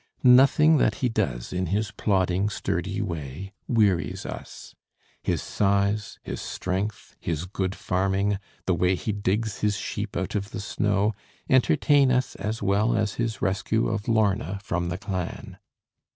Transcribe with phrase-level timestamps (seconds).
[0.23, 4.73] Nothing that he does in his plodding, sturdy way wearies us.
[5.21, 10.49] His size, his strength, his good farming, the way he digs his sheep out of
[10.49, 11.13] the snow,
[11.47, 15.59] entertain us as well as his rescue of Lorna from the clan.